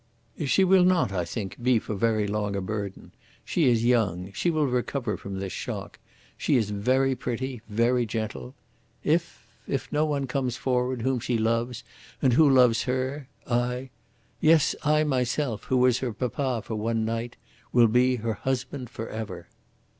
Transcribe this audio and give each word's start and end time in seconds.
"She 0.47 0.63
will 0.63 0.83
not, 0.83 1.11
I 1.11 1.23
think, 1.25 1.61
be 1.61 1.77
for 1.77 1.93
very 1.93 2.25
long 2.25 2.55
a 2.55 2.59
burden. 2.61 3.11
She 3.45 3.69
is 3.69 3.85
young. 3.85 4.31
She 4.33 4.49
will 4.49 4.65
recover 4.65 5.15
from 5.15 5.37
this 5.37 5.53
shock. 5.53 5.99
She 6.35 6.55
is 6.57 6.71
very 6.71 7.15
pretty, 7.15 7.61
very 7.69 8.07
gentle. 8.07 8.55
If 9.03 9.45
if 9.67 9.91
no 9.91 10.03
one 10.07 10.25
comes 10.25 10.57
forward 10.57 11.03
whom 11.03 11.19
she 11.19 11.37
loves 11.37 11.83
and 12.19 12.33
who 12.33 12.49
loves 12.49 12.81
her 12.89 13.27
I 13.45 13.91
yes, 14.39 14.75
I 14.83 15.03
myself, 15.03 15.65
who 15.65 15.77
was 15.77 15.99
her 15.99 16.13
papa 16.13 16.63
for 16.65 16.73
one 16.73 17.05
night, 17.05 17.35
will 17.71 17.87
be 17.87 18.15
her 18.15 18.33
husband 18.33 18.89
forever." 18.89 19.49